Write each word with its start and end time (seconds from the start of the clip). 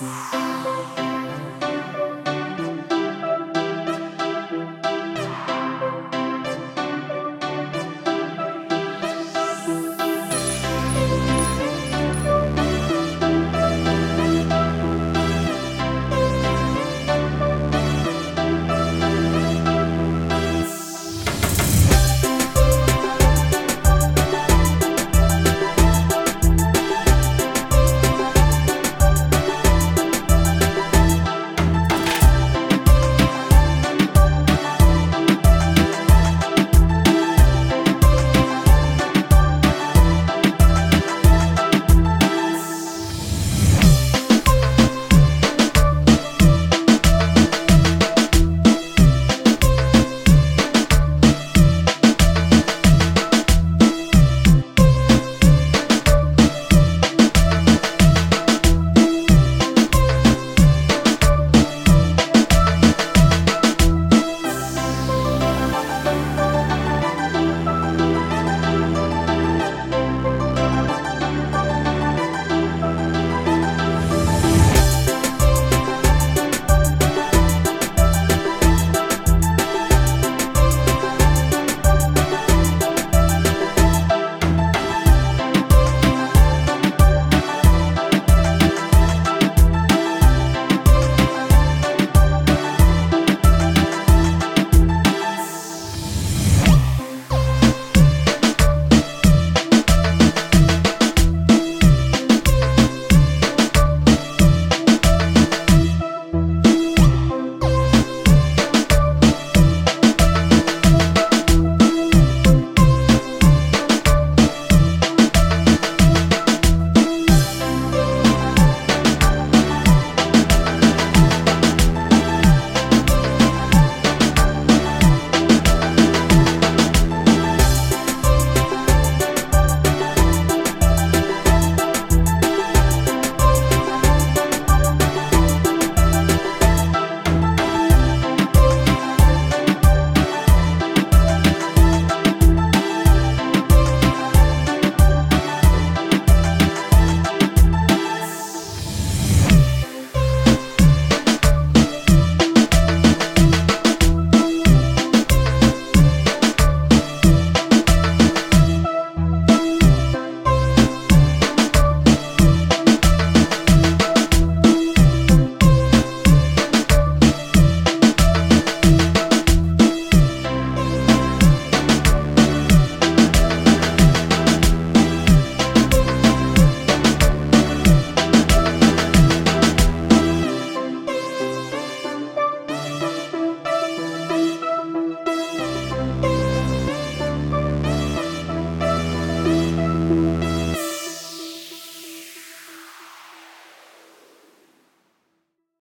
Bye. 0.00 0.69